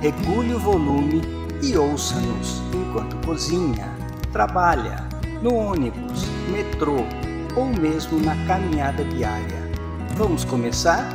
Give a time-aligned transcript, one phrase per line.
[0.00, 1.22] regule o volume
[1.62, 3.88] e ouça-nos enquanto cozinha,
[4.32, 5.08] trabalha,
[5.42, 6.98] no ônibus, metrô
[7.56, 9.68] ou mesmo na caminhada diária.
[10.16, 11.08] Vamos começar?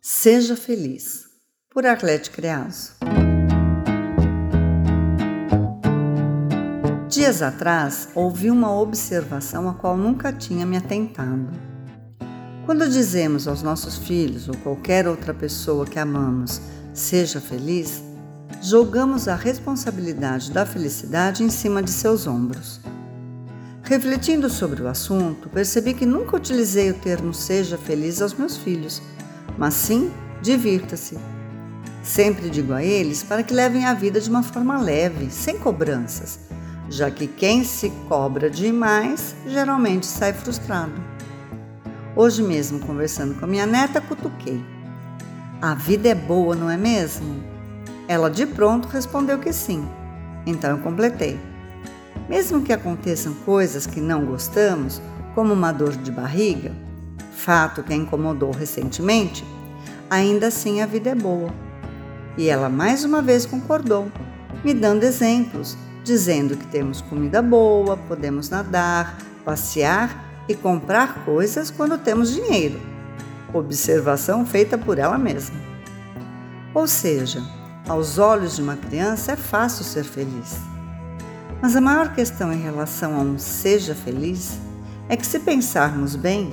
[0.00, 1.24] Seja Feliz,
[1.70, 2.94] por Arlete Creaso.
[7.24, 11.48] Dias atrás, ouvi uma observação a qual nunca tinha me atentado.
[12.66, 16.60] Quando dizemos aos nossos filhos ou qualquer outra pessoa que amamos,
[16.92, 18.04] seja feliz,
[18.60, 22.78] jogamos a responsabilidade da felicidade em cima de seus ombros.
[23.82, 29.00] Refletindo sobre o assunto, percebi que nunca utilizei o termo seja feliz aos meus filhos,
[29.56, 31.16] mas sim divirta-se.
[32.02, 36.38] Sempre digo a eles para que levem a vida de uma forma leve, sem cobranças
[36.88, 40.92] já que quem se cobra demais geralmente sai frustrado.
[42.16, 44.64] Hoje mesmo, conversando com a minha neta, cutuquei.
[45.60, 47.42] A vida é boa, não é mesmo?
[48.06, 49.88] Ela de pronto respondeu que sim.
[50.46, 51.40] Então eu completei.
[52.28, 55.00] Mesmo que aconteçam coisas que não gostamos,
[55.34, 56.72] como uma dor de barriga,
[57.32, 59.44] fato que a incomodou recentemente,
[60.08, 61.52] ainda assim a vida é boa.
[62.36, 64.10] E ela mais uma vez concordou,
[64.64, 71.98] me dando exemplos dizendo que temos comida boa, podemos nadar, passear e comprar coisas quando
[71.98, 72.78] temos dinheiro.
[73.52, 75.56] Observação feita por ela mesma.
[76.74, 77.42] Ou seja,
[77.88, 80.56] aos olhos de uma criança é fácil ser feliz.
[81.62, 84.58] Mas a maior questão em relação a um seja feliz
[85.08, 86.50] é que, se pensarmos bem,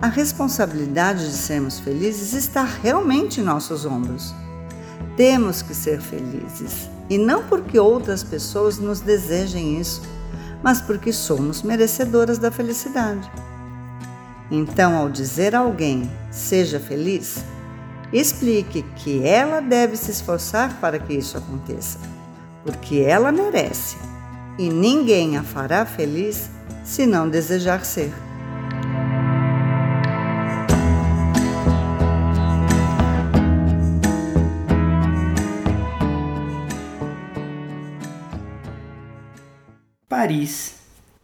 [0.00, 4.32] a responsabilidade de sermos felizes está realmente em nossos ombros.
[5.18, 10.00] Temos que ser felizes e não porque outras pessoas nos desejem isso,
[10.62, 13.28] mas porque somos merecedoras da felicidade.
[14.48, 17.42] Então, ao dizer a alguém seja feliz,
[18.12, 21.98] explique que ela deve se esforçar para que isso aconteça,
[22.64, 23.96] porque ela merece
[24.56, 26.48] e ninguém a fará feliz
[26.84, 28.12] se não desejar ser.
[40.20, 40.74] Paris,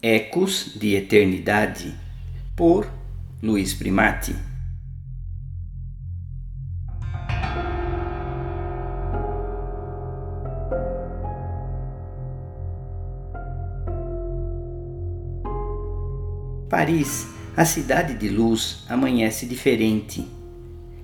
[0.00, 1.92] Ecos de Eternidade,
[2.54, 2.88] por
[3.42, 4.36] Luiz Primati.
[16.70, 17.26] Paris,
[17.56, 20.24] a cidade de luz, amanhece diferente.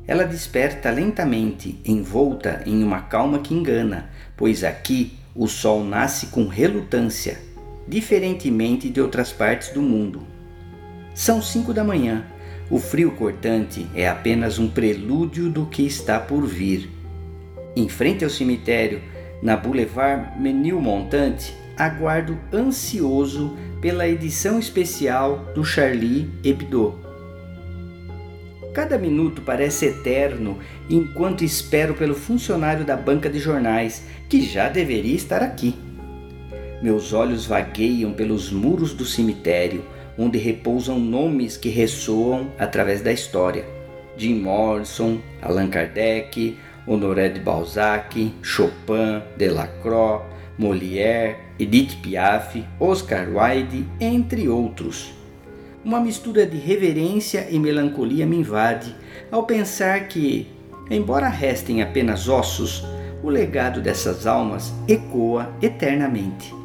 [0.06, 6.46] Ela desperta lentamente, envolta em uma calma que engana, pois aqui o sol nasce com
[6.46, 7.49] relutância
[7.90, 10.22] diferentemente de outras partes do mundo.
[11.12, 12.24] São cinco da manhã.
[12.70, 16.88] O frio cortante é apenas um prelúdio do que está por vir.
[17.74, 19.02] Em frente ao cemitério,
[19.42, 26.96] na Boulevard Menilmontante, aguardo ansioso pela edição especial do Charlie Hebdo.
[28.72, 30.58] Cada minuto parece eterno
[30.88, 35.89] enquanto espero pelo funcionário da banca de jornais, que já deveria estar aqui.
[36.82, 39.84] Meus olhos vagueiam pelos muros do cemitério,
[40.16, 43.66] onde repousam nomes que ressoam através da história.
[44.16, 50.22] Jim Morrison, Allan Kardec, Honoré de Balzac, Chopin, Delacroix,
[50.58, 55.12] Molière, Edith Piaf, Oscar Wilde, entre outros.
[55.84, 58.94] Uma mistura de reverência e melancolia me invade
[59.30, 60.48] ao pensar que,
[60.90, 62.82] embora restem apenas ossos,
[63.22, 66.59] o legado dessas almas ecoa eternamente.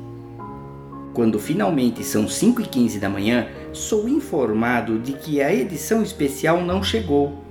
[1.16, 6.62] Quando finalmente são 5 e 15 da manhã, sou informado de que a edição especial
[6.62, 7.42] não chegou.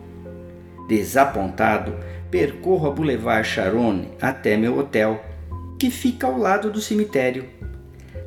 [0.87, 1.97] Desapontado,
[2.31, 5.25] percorro a Boulevard Charonne até meu hotel,
[5.79, 7.47] que fica ao lado do cemitério.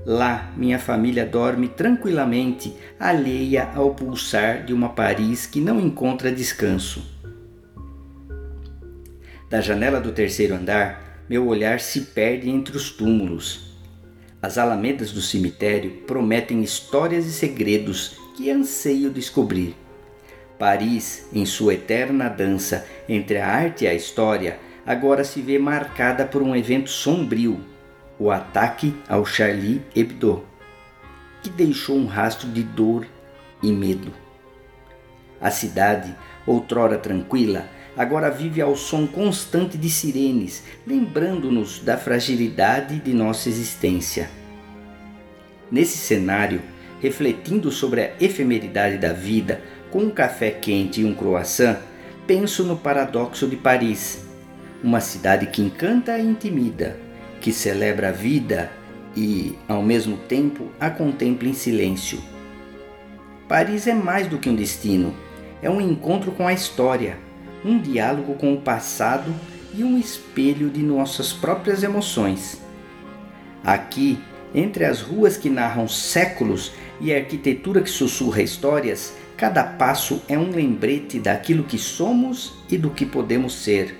[0.04, 7.06] Lá, minha família dorme tranquilamente, alheia ao pulsar de uma Paris que não encontra descanso.
[9.48, 13.77] Da janela do terceiro andar, meu olhar se perde entre os túmulos.
[14.48, 19.76] As alamedas do cemitério prometem histórias e segredos que anseio descobrir.
[20.58, 26.26] Paris, em sua eterna dança entre a arte e a história, agora se vê marcada
[26.26, 27.60] por um evento sombrio,
[28.18, 30.46] o ataque ao Charlie Hebdo,
[31.44, 33.06] que deixou um rastro de dor
[33.62, 34.14] e medo.
[35.42, 36.16] A cidade,
[36.46, 37.68] outrora tranquila,
[37.98, 44.30] agora vive ao som constante de sirenes, lembrando-nos da fragilidade de nossa existência.
[45.72, 46.62] Nesse cenário,
[47.02, 51.78] refletindo sobre a efemeridade da vida, com um café quente e um croissant,
[52.28, 54.26] penso no paradoxo de Paris,
[54.84, 57.00] uma cidade que encanta e intimida,
[57.42, 58.72] que celebra a vida
[59.16, 62.22] e, ao mesmo tempo, a contempla em silêncio.
[63.48, 65.16] Paris é mais do que um destino,
[65.62, 67.18] é um encontro com a história,
[67.64, 69.34] um diálogo com o passado
[69.74, 72.62] e um espelho de nossas próprias emoções.
[73.64, 74.20] Aqui,
[74.54, 80.38] entre as ruas que narram séculos e a arquitetura que sussurra histórias, cada passo é
[80.38, 83.96] um lembrete daquilo que somos e do que podemos ser.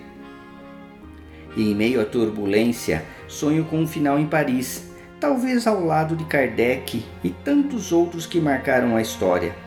[1.56, 4.90] E em meio à turbulência, sonho com um final em Paris,
[5.20, 9.67] talvez ao lado de Kardec e tantos outros que marcaram a história.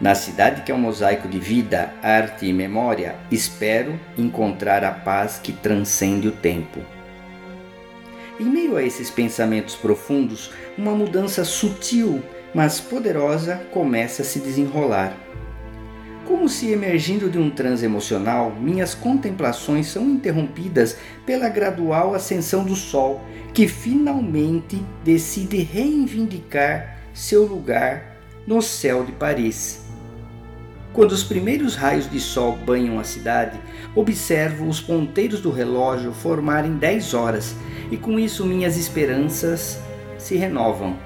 [0.00, 5.38] Na cidade que é um mosaico de vida, arte e memória, espero encontrar a paz
[5.42, 6.80] que transcende o tempo.
[8.40, 12.22] Em meio a esses pensamentos profundos, uma mudança sutil,
[12.54, 15.14] mas poderosa, começa a se desenrolar.
[16.26, 22.74] Como se emergindo de um transe emocional, minhas contemplações são interrompidas pela gradual ascensão do
[22.74, 23.20] sol,
[23.52, 28.16] que finalmente decide reivindicar seu lugar
[28.46, 29.89] no céu de Paris.
[30.92, 33.60] Quando os primeiros raios de sol banham a cidade,
[33.94, 37.54] observo os ponteiros do relógio formarem 10 horas
[37.92, 39.78] e com isso minhas esperanças
[40.18, 40.96] se renovam.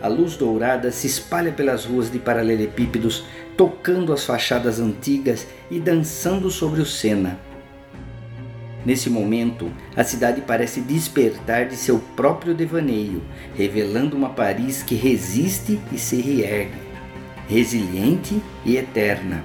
[0.00, 3.24] A luz dourada se espalha pelas ruas de paralelepípedos,
[3.56, 7.36] tocando as fachadas antigas e dançando sobre o Sena.
[8.86, 13.20] Nesse momento, a cidade parece despertar de seu próprio devaneio,
[13.56, 16.87] revelando uma Paris que resiste e se reergue
[17.48, 19.42] resiliente e eterna.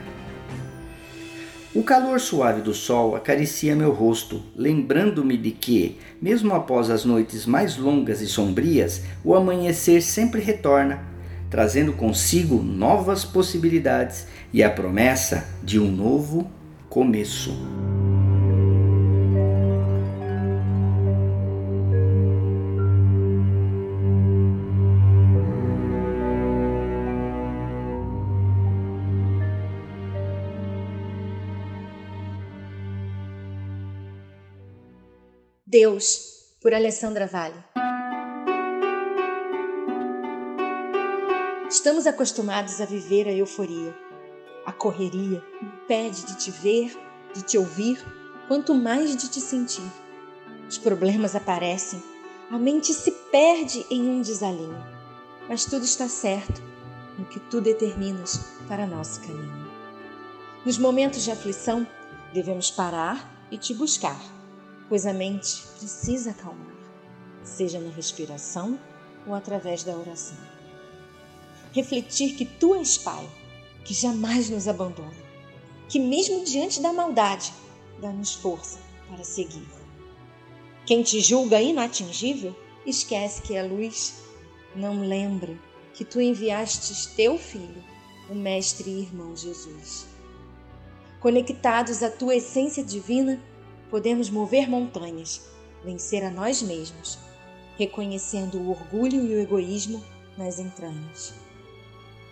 [1.73, 7.47] O calor suave do sol acaricia meu rosto, lembrando-me de que, mesmo após as noites
[7.47, 11.01] mais longas e sombrias, o amanhecer sempre retorna,
[11.49, 16.47] trazendo consigo novas possibilidades e a promessa de um novo
[16.89, 17.57] começo.
[35.73, 37.55] Deus, por Alessandra Vale.
[41.67, 43.91] Estamos acostumados a viver a euforia.
[44.67, 46.95] A correria impede de te ver,
[47.33, 47.97] de te ouvir,
[48.47, 49.91] quanto mais de te sentir.
[50.69, 52.03] Os problemas aparecem,
[52.51, 54.85] a mente se perde em um desalinho.
[55.49, 56.61] Mas tudo está certo
[57.17, 59.67] no que tu determinas para nosso caminho.
[60.63, 61.87] Nos momentos de aflição,
[62.31, 64.21] devemos parar e te buscar
[64.93, 66.77] pois a mente precisa acalmar,
[67.43, 68.79] seja na respiração
[69.25, 70.37] ou através da oração.
[71.71, 73.27] Refletir que tu és Pai,
[73.83, 75.17] que jamais nos abandona,
[75.89, 77.51] que mesmo diante da maldade,
[77.99, 78.77] dá-nos força
[79.09, 79.65] para seguir.
[80.85, 84.21] Quem te julga inatingível, esquece que é luz.
[84.75, 85.57] Não lembra
[85.95, 87.83] que tu enviastes teu Filho,
[88.29, 90.05] o Mestre e Irmão Jesus.
[91.19, 93.41] Conectados à tua essência divina,
[93.93, 95.43] podemos mover montanhas,
[95.85, 97.19] vencer a nós mesmos,
[97.77, 100.03] reconhecendo o orgulho e o egoísmo
[100.35, 101.31] nas entranhas.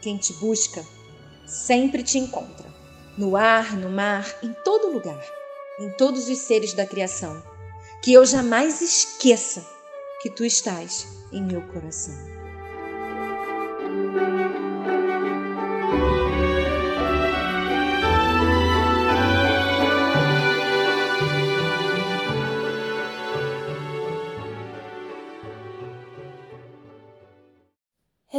[0.01, 0.83] Quem te busca
[1.45, 2.67] sempre te encontra,
[3.15, 5.23] no ar, no mar, em todo lugar,
[5.79, 7.43] em todos os seres da criação.
[8.01, 9.63] Que eu jamais esqueça
[10.23, 12.40] que tu estás em meu coração.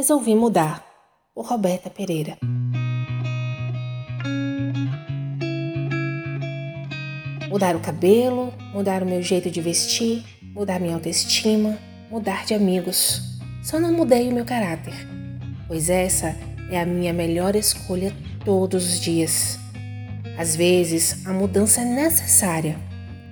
[0.03, 0.83] Resolvi mudar.
[1.33, 2.37] Por Roberta Pereira.
[7.49, 11.79] Mudar o cabelo, mudar o meu jeito de vestir, mudar minha autoestima,
[12.11, 13.39] mudar de amigos.
[13.63, 14.93] Só não mudei o meu caráter,
[15.69, 16.35] pois essa
[16.69, 19.57] é a minha melhor escolha todos os dias.
[20.37, 22.75] Às vezes, a mudança é necessária.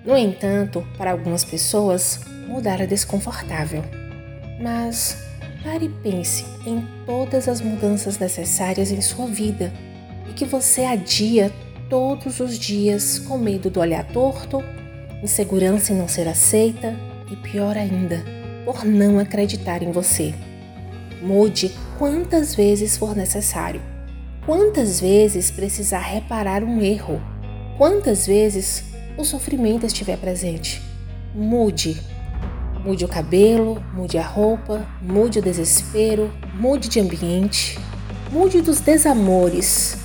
[0.06, 3.84] No entanto, para algumas pessoas, mudar é desconfortável.
[4.62, 5.31] Mas
[5.64, 9.72] pare e pense em todas as mudanças necessárias em sua vida
[10.30, 11.52] e que você adia
[11.90, 14.64] todos os dias com medo do olhar torto,
[15.22, 16.96] insegurança em não ser aceita
[17.32, 18.24] e pior ainda,
[18.66, 20.34] por não acreditar em você.
[21.22, 23.82] Mude quantas vezes for necessário.
[24.46, 27.22] Quantas vezes precisar reparar um erro.
[27.78, 28.84] Quantas vezes
[29.18, 30.82] o sofrimento estiver presente.
[31.36, 32.02] Mude.
[32.84, 37.78] Mude o cabelo, mude a roupa, mude o desespero, mude de ambiente,
[38.32, 39.98] mude dos desamores,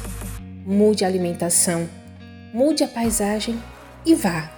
[0.67, 1.89] mude a alimentação,
[2.53, 3.59] mude a paisagem
[4.05, 4.51] e vá.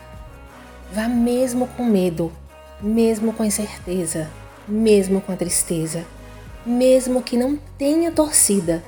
[0.93, 2.33] Vá mesmo com medo,
[2.81, 4.29] mesmo com incerteza,
[4.67, 6.05] mesmo com a tristeza,
[6.67, 8.83] mesmo que não tenha torcida,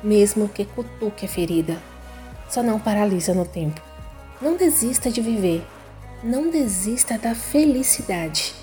[0.00, 1.76] mesmo que cutuque a ferida.
[2.48, 3.80] Só não paralisa no tempo.
[4.40, 5.66] Não desista de viver.
[6.22, 8.59] Não desista da felicidade.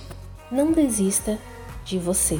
[0.50, 1.38] Não desista
[1.84, 2.40] de você.